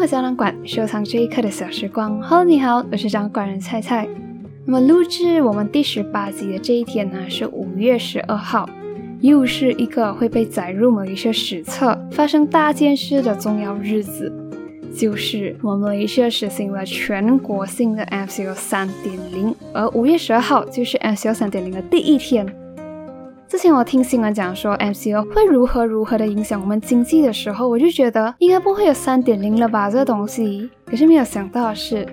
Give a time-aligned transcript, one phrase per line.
[0.00, 2.22] 活胶囊馆收藏这一刻的小时光。
[2.22, 4.08] Hello，你好，我是掌管人菜菜。
[4.64, 8.66] 那么录制我们第十八集的这一天呢，是五月十二号，
[9.20, 14.32] 又是一个会被载入某一些史册、发生大件事的重要日子，
[14.96, 22.46] 就是我们一些实行了全国性的 MCO 三点零，而五月十二号就是 MCO 三点零的第一天。
[23.50, 30.70] 之前我听新闻讲说 MCO 会如何如何的影响我们经济的时候，我就觉得应该不会有三点零了吧，这个东西。
[30.86, 32.06] 可是没有想到的是，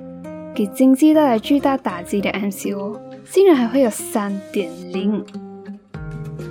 [0.55, 5.23] 给经济带来巨大打击的 MCO，竟然还会有三点零。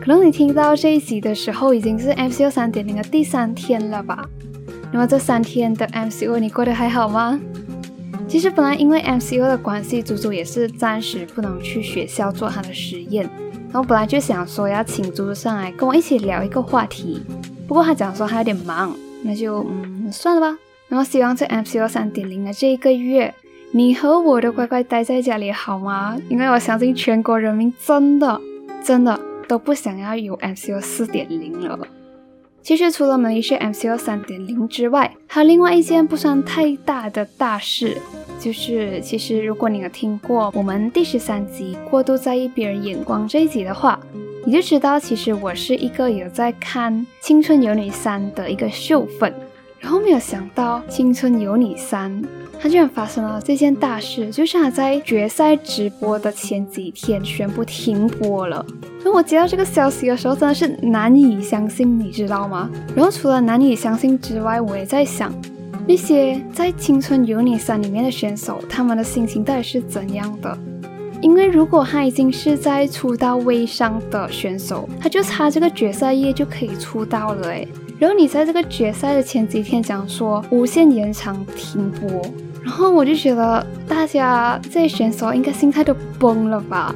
[0.00, 4.24] 可能你听到这一集的时候，已经是 MCO 三点零的第三天了吧？
[4.92, 7.40] 那么这三天的 MCO 你过得还好吗？
[8.28, 13.28] 其实本来因为 MCO 的关系，祖祖也是暂时不能去学校做他的实验。
[13.76, 17.22] 我本来就想说要请猪猪上来跟我一起聊一个话题，
[17.68, 20.58] 不过他讲说他有点忙，那就嗯算了吧。
[20.88, 23.34] 然后希望在 MCO 三点零的这一个月，
[23.72, 26.16] 你和我都乖乖待在家里好吗？
[26.28, 28.40] 因为我相信全国人民真的
[28.82, 31.78] 真的都不想要有 MCO 四点零了。
[32.66, 37.96] 其实除了马来西亚 MCO 三点零之外，还有另外一件不算太大的大事。
[38.40, 44.00] 就是，其实如果你有听过我们第十三集过度在意别人眼光这一集的话，
[44.44, 49.32] 你就知道，其实我是一个有在看《青春有你三》的一个秀粉。
[49.78, 52.10] 然后没有想到，《青春有你三》
[52.60, 58.64] 他居然发生了这件大事，就是他在决赛直播的前几天宣布停播了。
[59.04, 62.70] 当我接到这个消息的时候，真的是难以相信，你知道吗？
[62.94, 65.32] 然后除了难以相信之外，我也在想。
[65.88, 70.58] 那些在《青春有你三》里面的选手，他们的心情到底是怎样的？
[71.22, 77.68] 因为如果他已经是在出道位上的选手，他就差这个决赛夜就可以出道了诶。
[77.98, 82.22] 然后你在这个决赛的前几天讲说无限延长停播，
[82.62, 86.94] 然后我就觉得大家这些选手应该心态都崩了吧。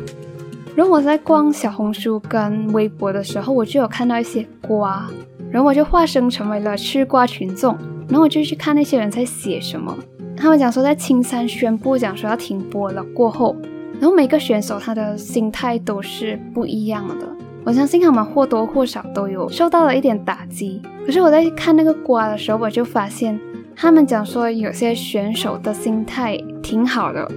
[0.76, 5.08] 然后我在逛小红书跟微博的时候，我就有看到一些瓜，
[5.50, 7.76] 然后我就化身成为了吃瓜群众。
[8.08, 9.96] 然后我就去看那些人在写什么，
[10.36, 13.56] 他们讲说在青山宣布讲说要停播了过后，
[14.00, 17.39] 然后每个选手他的心态都是不一样的。
[17.64, 20.80] 我相信他们或多或少都有受到了一点打击。
[21.06, 23.38] 可是我在看那个瓜的时候，我就发现
[23.76, 27.30] 他们讲说有些选手的心态挺好的，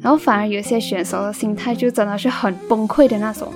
[0.00, 3.52] 然后反而有些选手的心态就真的是很崩溃的那种。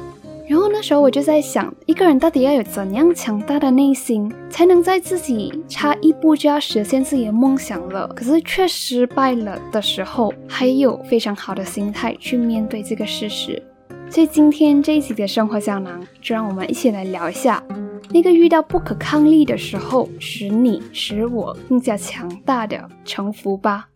[0.48, 13.60] 然后那时候我就在想，一个人到底要有怎样强大的内心，才能在自己差一步就要实现自己的梦想了，可是却失败了的时候，还有非常好的心态去面对这个事实。
[14.08, 17.62] 所以今天这一集的生活胶囊，就让我们一起来聊一下，
[18.10, 23.88] 那个遇到不可抗力的时候，使你使我更加强大的城府吧。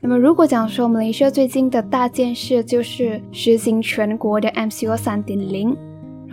[0.00, 5.76] 那么，如果讲说我们雷社最近的大件事就是实行全国的 MCO 三点零，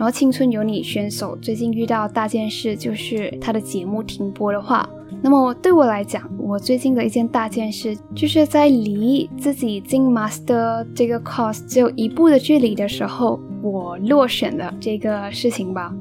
[0.00, 4.88] 然后青春有你选手最近遇到大件事就是他的节目停播的话，
[5.20, 15.94] 那么对我来讲，我最近的一件大件事就是在离自己进 Master 这个 course 只有一步的距离的时候，我落选的这个事情吧。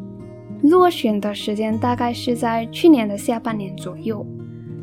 [0.63, 4.25] 落选的时间大概是在去年的下半年左右。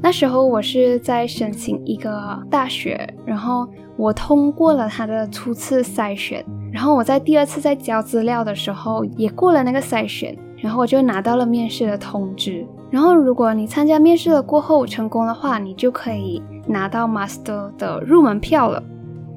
[0.02, 3.66] 那时候我是在申请一个大学，然后
[3.96, 12.66] 我通过了他的初次筛选，然后我在第二次在交资料的时候也过了那个筛选，然后我就拿到了面试的通知。
[12.90, 18.82] 然后如果你参加面试了过后成功的话，你就可以拿到 master 的入门票了。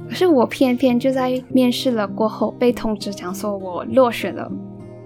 [0.08, 4.52] 可是我偏偏就在面试了过后被通知讲说我落选了，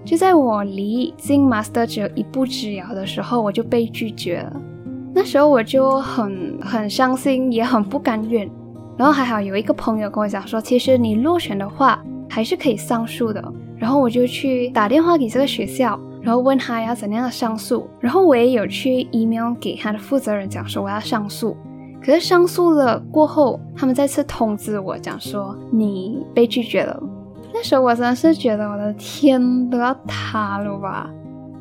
[0.04, 4.60] 就在我离进 master 只有一步之遥的时候，我就被拒绝了。
[5.14, 8.50] 那时候我就很很伤心，也很不甘愿。
[8.96, 12.02] 然后还好有一个朋友跟我讲说，其实你落选的话
[12.34, 13.40] 还是可以上诉的。
[13.76, 17.88] 然后我就去打电话给这个学校，然后问他要怎样的上诉。
[18.00, 21.56] 然后我也有去 email 给他的负责人讲说我要上诉。
[22.02, 27.00] 可是上诉了过后，他们再次通知我讲说你被拒绝了。
[27.52, 31.08] 那时候我真的是觉得我的天都要塌了吧。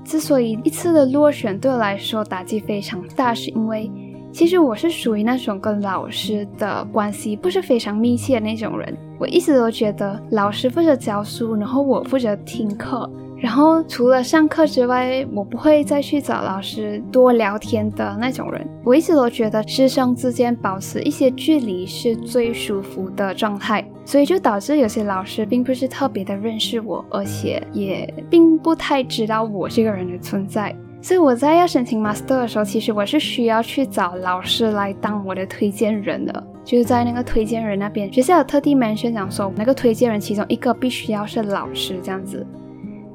[0.04, 3.92] 之所以一次的落选对我来说打击非常大，是因为
[4.34, 8.98] 其实我是属于那种跟老师的关系不是非常密切的那种人。
[9.20, 13.08] 我一直都觉得老师负责教书，然后我负责听课，
[13.38, 18.68] 然后除了上课之外，我不会再去找老师多聊天的那种人。
[18.84, 30.76] 我一直都觉得师生之间保持一些距离是最舒服的状态，所以就导致有些老师并不是特别的认识我，而且也并不太知道我这个人的存在。
[31.04, 42.48] 所以我在要申请 master 的时候，其实我是需要去找老师来当我的推荐人的，就是在那个推荐人那边，学校有特地 mention 讲说，那个推荐人其中一个必须要是老师这样子。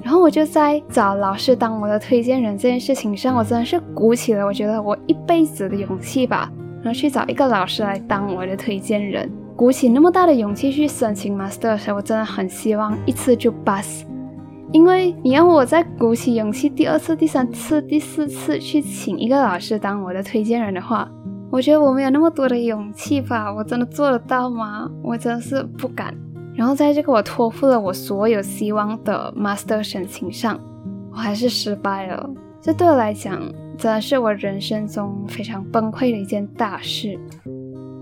[0.03, 6.53] 然后我就在找老师当我的推荐人这件事情上，我真的是鼓起了我觉得我一辈子的勇气吧，
[6.83, 14.05] 然后去找一个老师来当我的推荐人，鼓起那么大的勇气去申请 master 的时候，我真的很希望一次就 pass，
[14.73, 21.11] 因为你让我再鼓起勇气第二次、第三次、第四次去请一个老师当我的推荐人的话，
[21.51, 24.91] 我觉得我没有那么多的勇气吧，我真的做得到吗？
[25.03, 26.15] 我真的是不敢。
[26.55, 30.61] 然后在这个我托付了我所有希望的 master 申请上，
[31.13, 32.29] 我还是失败了。
[32.61, 33.41] 这对我来讲，
[33.79, 37.19] 真的是我人生中非常崩溃的一件大事。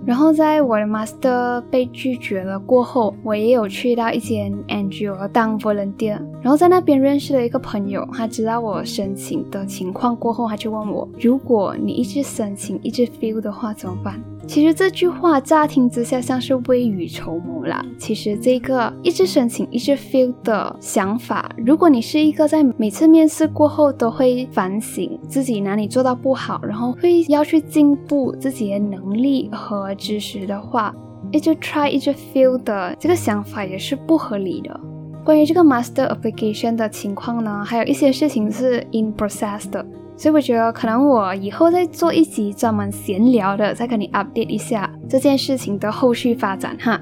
[0.06, 14.22] 然后在我的 master 被拒绝了过后，我也有去到一间 NGO 当 volunteer，然后在那边认识了一个朋友，他知道我申请的情况过后，他就问我：如果你一直申请一直 feel 的话怎么办？
[14.46, 17.84] 其实这句话乍听之下像是未雨绸缪啦。
[17.98, 30.94] 其实这个一直申请一直 feel 的想法，如果你是一个在每次面试过后都会反省自己哪里做到不好，然后会要去进步自己的能力和知识的话，
[31.32, 34.80] 一直 try 一直 feel 的这个想法也是不合理的。
[35.26, 39.84] 关于这个 master application 的情况呢，还有一些事情是 in process 的。
[40.16, 47.00] 所以我觉得可能我以后再做一集专门闲聊的，再跟你 update 一下这件事情的后续发展哈。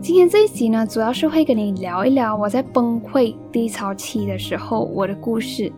[0.00, 5.72] 今天这一集呢，主要是会跟你聊一聊我在崩溃低潮期的时候我的故事。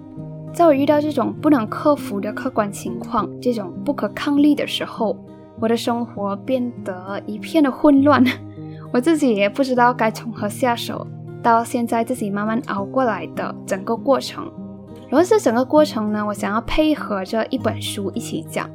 [0.52, 5.16] 在我遇到这种不能克服的客观情况，这种不可抗力的时候，
[5.58, 8.22] 我的生活变得一片的混乱，
[8.92, 11.06] 我自己也不知道该从何下手。
[11.42, 14.50] 到现在自己慢慢熬过来的整个过程。
[15.08, 18.68] 然后这整个过程呢，我想要配合着一本书一起讲。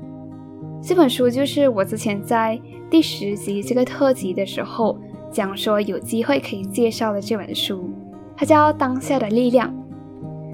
[0.82, 2.60] 这本书就是我之前在
[2.90, 5.00] 第十集这个特辑的时候
[5.32, 7.90] 讲说有机会可以介绍的这本书，
[8.36, 9.70] 它叫《当下的力量》。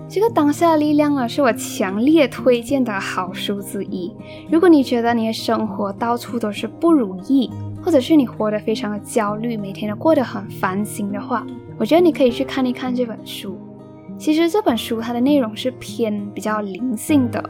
[0.07, 4.13] 这个《当下的力量》呢，是我强烈推荐的好书之一。
[4.51, 7.49] 如果你觉得你的生活到处都是不如意，
[7.81, 11.45] 或者是你活得非常的焦虑，每天都过得很烦心的话，
[11.77, 13.57] 我觉得你可以去看一看这本书。
[14.17, 17.43] 其实这本书它的内容是偏比较灵性的。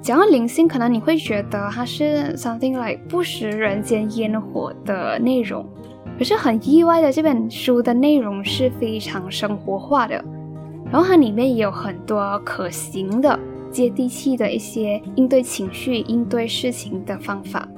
[0.00, 5.66] 讲到灵性，可能你会觉得它是 something like 不食人间烟火的内容。
[6.16, 10.24] 可是很意外的，这本书的内容是非常生活化的，
[10.92, 13.36] 然后它里面也有很多可行的、
[13.72, 17.68] 接地气的一些应对情绪、应对事情的方法。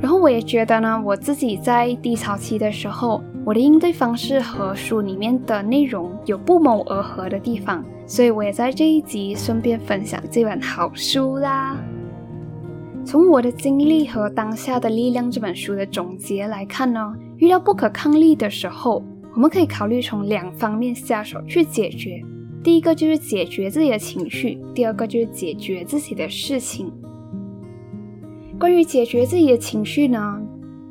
[0.00, 3.20] 然后我也觉得呢，我自己在低潮期的时候。
[3.46, 11.76] 我的应对方式和书里面的内容有不谋而合的地方，所以我也在这一集顺便分享这本好书啦。
[13.04, 19.00] 从我的经历和当下的力量这本书的总结来看呢，遇到不可抗力的时候，
[19.32, 22.20] 我们可以考虑从两方面下手去解决。
[22.64, 26.92] 第一个就是解决自己的情绪，第二个就是解决自己的事情。
[28.58, 30.42] 关于解决自己的情绪呢？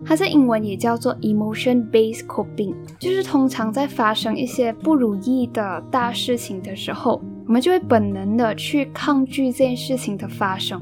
[0.06, 10.80] 它在英文也叫做 emotion-based coping，就是通常在发生一些不如意的大事情的时候，我们就会本能的去抗拒这件事情的发生，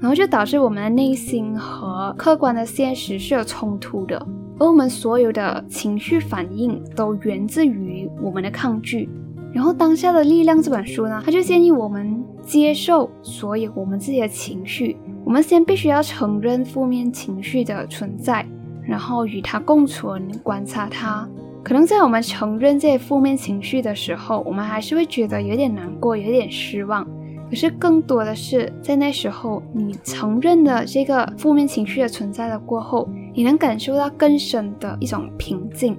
[0.00, 4.24] 然后就导致我们的内心和客观的现实是有冲突的，
[4.58, 9.08] 而我们所有的情绪反应都源自于我们的抗拒。
[9.52, 18.46] 然后当下的力量这本书呢，它就建议我们接受所有我们自己的情绪，我们先必须要承认负面情绪的存在。
[18.90, 21.26] 然后与它共存，观察它。
[21.62, 27.06] 可能在我们承认这些负面情绪的时候，我们还是会觉得有点难过，有点失望。
[27.48, 35.96] 可是更多的是在那时候，你承认了这个负面情绪的存在了过后，你能感受到更深的一种平静。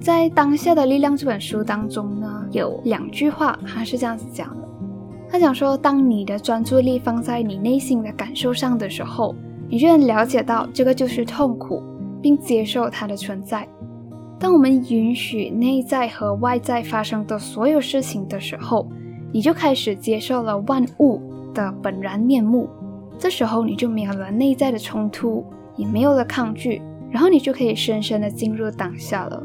[0.00, 4.68] 在《当下的力量》这本书当中呢，有两句话，他是这样子讲的：
[5.28, 9.34] 他讲说，当你的专注力放在你内心的感受上的时候。
[9.68, 11.82] 你就能了解到这个就是痛苦，
[12.22, 13.66] 并接受它的存在。
[14.38, 18.86] 当我们允许内在和外在发生的所有事情的时候，
[19.32, 21.20] 你就开始接受了万物
[21.54, 22.68] 的本然面目。
[23.18, 25.44] 这时候你就没有了内在的冲突，
[25.76, 29.42] 也没有了抗拒，然后你就可以深深的进入当下了。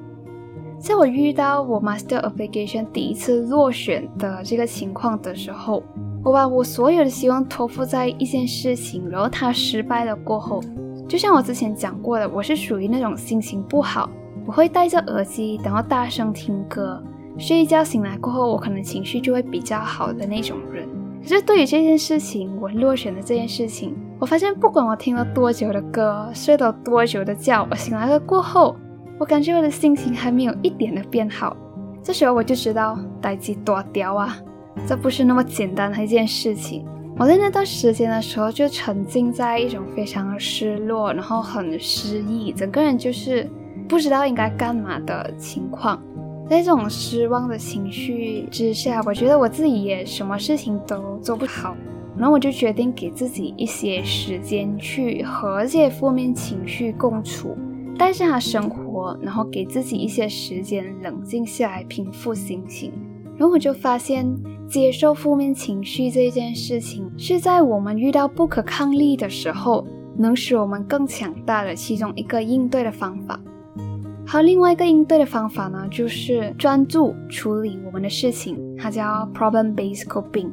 [0.79, 5.83] 在我遇到我 master application 第一次落选的这个情况的时候，
[6.23, 10.63] 我把我所有的希望托付在一件事情，然后它失败了过后，
[11.07, 14.09] 就像我之前讲过的，我是属于那种心情不好，
[14.45, 17.03] 我会戴着耳机，然后大声听歌，
[17.37, 20.87] 睡一觉醒来过后，我可能情绪就会比较好的那种人。
[21.21, 28.77] 可是对于这件事情，我落选的这件事情，我发现不管我听了多久的歌，睡了多久的觉，我醒来了过后。
[29.19, 31.55] 我感觉我的心情还没有一点的变好，
[32.01, 34.39] 这时候我就知道待机多屌啊，
[34.87, 36.85] 这不是那么简单的一件事情。
[37.17, 43.45] 我在那段时间的时候就沉浸在一种非常失落，然后很失意，整个人就是
[43.89, 46.01] 不知道应该干嘛的情况。
[46.49, 51.75] 在这种失望的情绪之下，我觉得我自己也什么事情都做不好，
[52.17, 57.57] 然后我就决定给自己一些时间去和这些负面情绪共处。
[57.99, 62.93] 带着他生活，然后给自己一些时间冷静下来，平复心情。
[63.37, 64.25] 然后我就发现，
[64.69, 69.85] 接受负面情绪这件事情，是在我们遇到不可抗力的时候，
[70.17, 73.37] 能使我们更强大的其中一个应对的方法。
[74.25, 80.49] 还有另外一个应对的方法呢，就是专注处理我们的事情，它叫 problem-based coping。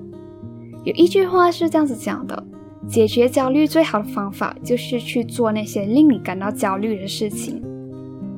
[0.82, 2.42] 有一句话是这样子讲的。
[2.88, 7.62] 解决焦虑最好的方法就是去做那些令你感到焦虑的事情。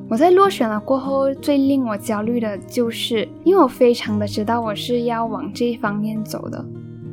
[0.09, 6.65] 我在落选了过后，最令我焦虑的就是，因为我非常的知道我是要往这一方面走的。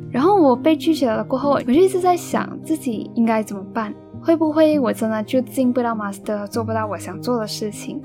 [0.09, 8.01] 然后我被拒绝了过后，我就一直在想自己应该怎么办，会不会我真的就进不到 master，做不到我想做的事情？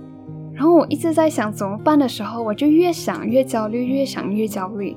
[0.53, 4.95] 然后我一直在想怎么办的时候，我就越想越焦虑，越想越焦虑。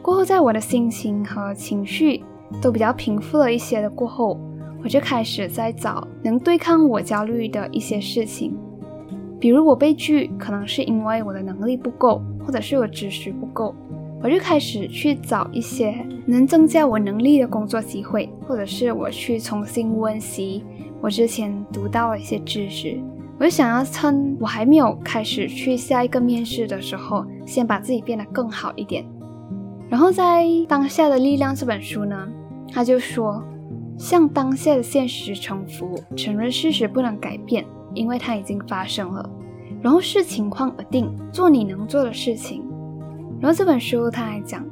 [0.00, 2.22] 过后，在我的心情和情绪。
[2.60, 4.38] 都比较平复了一些的过后，
[4.82, 8.56] 我就开始在找能对抗我焦虑的一些事情。
[9.40, 13.74] 比如我被拒，可能是因为我的能力不够，或者是我知识不够，
[14.22, 15.94] 我就开始去找一些
[16.26, 20.64] 能增加我能力的工作机会，或者是我去重新温习
[21.02, 22.98] 我之前读到的一些知识。
[23.38, 29.04] 我就想要趁我还没有开始去下一个面试的时候，先把自己变得更好一点。
[29.88, 32.28] 然后在《当下的力量》这本书呢。
[32.72, 33.40] 他就说
[33.96, 37.64] ：“向当下的现实臣服，承认事实不能改变，
[37.94, 39.30] 因为它已经发生了。
[39.80, 42.64] 然后视情况而定，做你能做的事情。”
[43.40, 44.66] 然后这本书他还讲，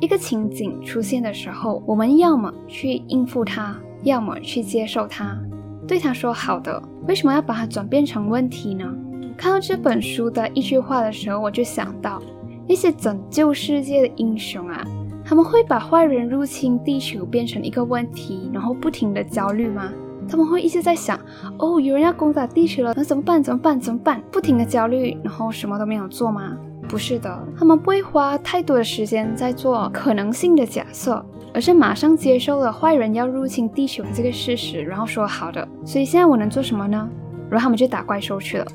[0.00, 5.38] 一个情景出现的时候，我们要么去应付它，要么去接受它，
[5.86, 6.82] 对他说好的。
[7.06, 8.92] 为什么要把它转变成问题呢？
[9.36, 12.20] 看到这本书的一句话的时候，我就想到
[12.68, 14.84] 那些拯救世界的英雄啊。
[15.24, 19.92] 他们会把坏人入侵地球变成一个问题，然后不停的焦虑吗？
[20.28, 21.18] 他们会一直在想，
[21.58, 23.42] 哦，有人要攻打地球了，那怎么办？
[23.42, 23.78] 怎么办？
[23.78, 24.22] 怎么办？
[24.30, 26.56] 不停的焦虑，然后什么都没有做吗？
[26.88, 35.66] 不是的，他们不会花太多的时间在做可能性的假设，而是马上接受了坏人要入侵地球这个事实，然后说好的。
[35.84, 37.08] 所以现在我能做什么呢？
[37.50, 38.66] 然后他们就打怪兽去了。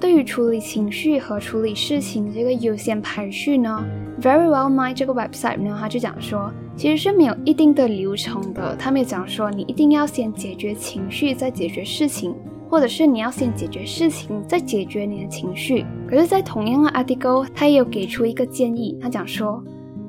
[0.00, 3.84] 对于处理情绪和处理事情这个优先排序呢
[4.22, 8.74] ，Very Well Mind 这个 website 呢，他就讲说，其实是没有一定的流程的。
[8.76, 12.34] 他们讲说，你一定要先解决情绪，再解决事情，
[12.70, 15.84] 或者是你要先解决事情，再解决你的情绪。
[16.08, 19.62] 可是，在同样的 article，他也有给出一个建议，他讲说，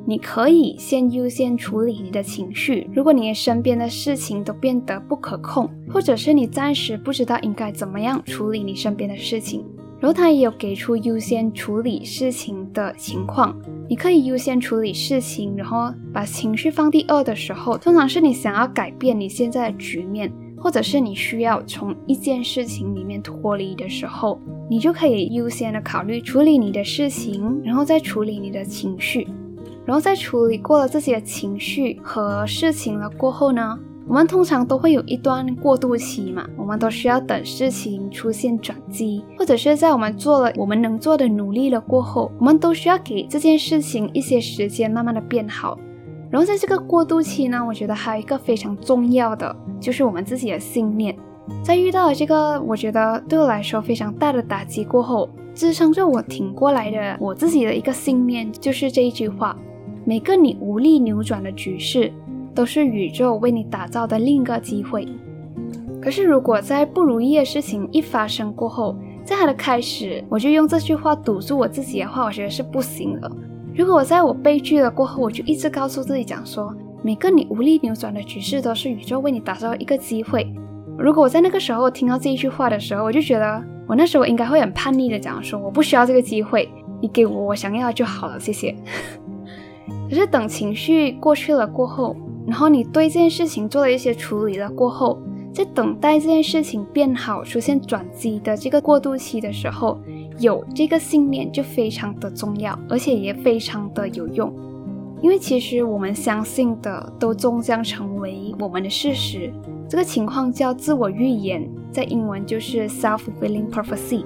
[0.06, 2.90] 你可以先优先处理你的情绪。
[2.94, 9.66] 如果你身边的事情都变得不可控，或者是你暂时不知道应该怎么样处理你身边的事情。
[10.02, 13.56] 然后他也有给出优先处理事情的情况，
[13.88, 29.28] 你可以优先处理事情，然后把情绪放第二的时候，通常是你想要改变你现在的局面，或者是你需要从一件事情里面脱离的时候，你就可以优先的考虑处理你的事情，然后再处理你的情绪，
[29.86, 33.78] 然后在处理过了自己的情绪和事情了过后呢？
[34.08, 45.78] 我们通常都会有一段过渡期嘛，我们都需要等事情出现转机，或者是在我们做了我们能做的努力了过后，我们都需要给这件事情一些时间，慢慢的变好。
[46.30, 51.16] 然后在这个过渡期呢，我觉得还有一个非常重要的，就是我们自己的信念。
[51.64, 59.56] 在遇到了这个我觉得对我来说非常大的打击过后，支撑着我挺过来的我自己的一个信念，就是这一句话：
[60.06, 62.12] 每个你无力扭转的局势。
[62.54, 65.08] 都是宇宙为你打造的另一个机会。
[66.02, 73.32] 可是，如果在不如意的事情一发生过后，在它的开始，我就用这句话堵住我自己的话，我觉得是不行的。
[73.76, 80.52] 如果我在我悲剧了过后，我就一直告诉自己讲说，每个你无力扭转的局势都是宇宙为你打造一个机会。
[80.98, 83.64] 如果我在那个时候听到这一句话的时候，我就觉得。
[83.88, 86.70] 我那时候应该会很叛逆的讲说，我不需要这个机会，
[87.02, 88.74] 你给我我想要就好了，谢谢。
[90.08, 92.16] 可是等情绪过去了过后，
[92.48, 95.20] 然后你对这件事情做了一些处理了过后，
[95.54, 100.00] 在等待这件事情变好、出现转机的这个过渡期的时候，
[100.40, 104.52] 有这个信念就非常的重要，而且也非常的有用。
[105.22, 109.54] 因为其实我们相信的都终将成为我们的事实，
[109.88, 114.26] 这个情况叫自我预言，在英文就是 self-fulfilling prophecy。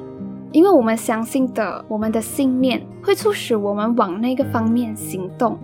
[0.53, 5.57] 因为我们相信的，我们的信念会促使我们往那个方面行动，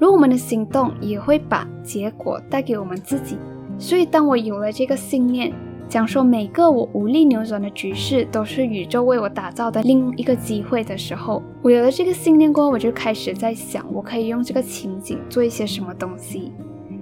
[0.00, 3.38] 而我们的行动也会把结果带给我们自己。
[3.78, 5.52] 所以，当我有了这个信念，
[5.88, 16.52] 讲说每个我无力扭转的局势都是宇宙为我打造的另一个机会的时候，我有了这个信念过后，我就开始在想，我可以用这个情景做一些什么东西，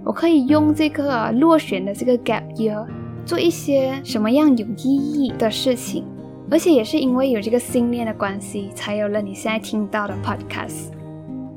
[0.04, 2.86] 我可以用这个落选的这个 gap year
[3.24, 6.04] 做一些什么样有意义的事情，
[6.50, 11.01] 而且也是因为有这个信念的关系，才有了你现在听到的 podcast。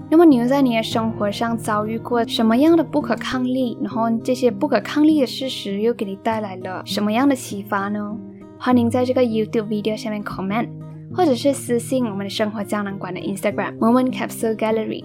[0.10, 3.78] 那么你又在你的生活上遭遇过什么样的不可抗力？
[3.82, 8.16] 然后这些不可抗力的事实又给你带来了什么样的启发呢？
[8.58, 10.70] 欢迎在这个 YouTube video 下面 comment，
[11.14, 15.04] 或者是私信我们的生活胶囊馆的 Instagram Moment Capsule Gallery。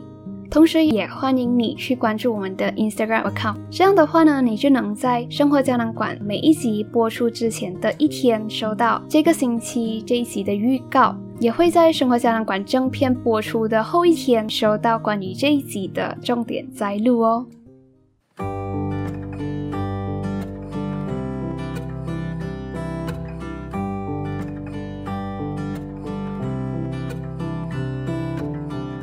[0.51, 3.57] 同时也欢迎你去关注我们的 Instagram account。
[3.71, 11.17] 这样的话呢，你就能在生活胶囊馆每一集播出之前的一天收到这个星期这一集的预告。
[11.41, 17.47] 也会在生活胶囊馆正片播出的后一天收到关于这一集的重点摘录哦。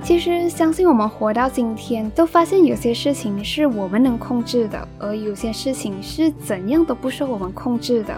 [0.04, 8.16] 其实，相信我们活到今天，都发现有些事情是我们能控制的，而有些事情是怎样都不受我们控制的。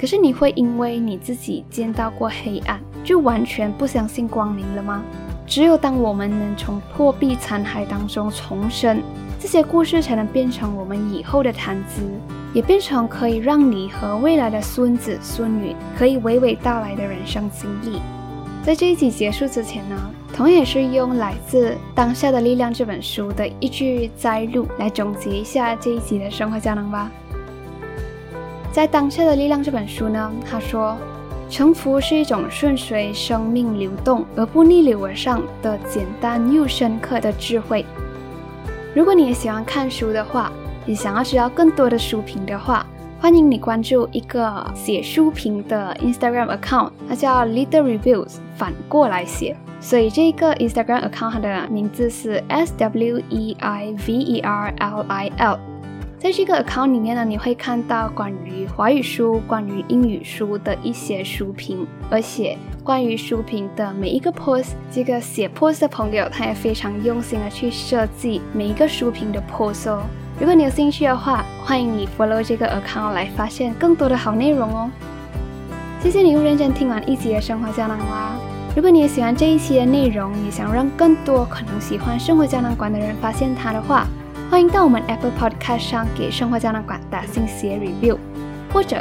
[0.00, 5.02] 可是你会因为你自己见到过黑暗，就完全不相信光明了吗？
[5.46, 9.02] 只有当我们能从破壁残骸当中重生，
[9.38, 12.00] 这些故事才能变成我们以后的谈资，
[12.54, 18.00] 也变成可以让你和未来的孙子孙女可以娓娓道来的人生经历。
[18.62, 27.10] 在这一集结束之前呢，同样也是用来自《当下的力量》这本书的一句摘录来总结一下这一集的生活胶囊吧。
[28.72, 30.96] 在《当下的力量》这本书呢，他说，
[31.48, 37.84] 沉浮是一种顺随生命流动而不逆流而上的简单又深刻的智慧。
[38.94, 40.52] 如果你也喜欢看书的话，
[40.86, 42.86] 也想要知道更多的书评的话，
[43.20, 49.56] 欢迎你关注一个写书评的 Instagram account，它叫 Leader Reviews，反过来写。
[49.80, 55.58] 所以这个 Instagram account 它的名字是 S W E I V E R L I L。
[56.20, 70.02] 在这个 account 里面呢，你会看到关于华语书、关于英语书的一些书评，而且关于书评的每一个 post，这个写 post 的朋友他也非常用心的去设计每一个书评的 post 哦。
[70.38, 74.90] 如果你有兴趣的话，欢迎你 follow 这个 account 来发现更多的好内容哦。
[76.02, 78.32] 谢谢你又认真听完一集的生活胶囊啦！
[78.76, 84.06] 如果你也喜欢这一期的内容，也想让更多可能喜欢生活胶囊馆的人发现它的话，
[84.50, 88.18] 欢迎到我们 Apple Podcast 上给生活胶囊馆打星写 review，
[88.72, 89.00] 或者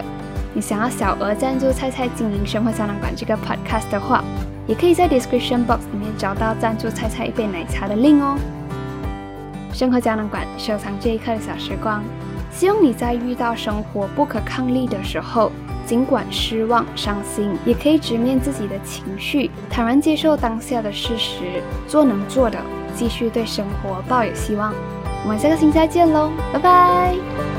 [0.53, 4.23] 你想要小额赞助菜菜经营生活胶囊馆这个 podcast 的话，
[4.67, 8.37] 也可以在 description box 里面找到赞助菜菜一杯奶茶的 link 哦。
[9.73, 12.03] 生活胶囊馆收藏这一刻的小时光，
[12.51, 15.51] 希望你在遇到生活不可抗力的时候，
[15.83, 22.59] 尽管失望、伤心，也可以直面自己的情绪，坦然接受当下的事实，做能做的，
[22.95, 24.71] 继续对生活抱有希望。
[25.23, 27.58] 我们下个星期再见喽，拜拜。